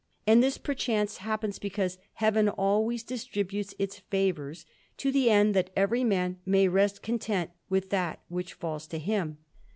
[0.25, 4.65] And this, perchance, happens because Heaven always distributes its favours,
[4.97, 9.37] to the end that every man may rest content with that which falls to him.